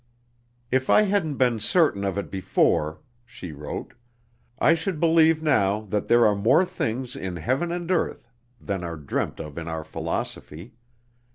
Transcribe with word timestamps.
"If 0.71 0.89
I 0.89 1.03
hadn't 1.03 1.35
been 1.35 1.59
certain 1.59 2.03
of 2.03 2.17
it 2.17 2.31
before," 2.31 3.01
she 3.23 3.51
wrote, 3.51 3.93
"I 4.57 4.73
should 4.73 4.99
believe 4.99 5.43
now 5.43 5.81
that 5.81 6.07
there 6.07 6.25
are 6.25 6.33
more 6.33 6.65
things 6.65 7.15
in 7.15 7.35
heaven 7.35 7.71
and 7.71 7.91
earth 7.91 8.27
than 8.59 8.83
are 8.83 8.97
dreamt 8.97 9.39
of 9.39 9.59
in 9.59 9.67
our 9.67 9.83
philosophy. 9.83 10.73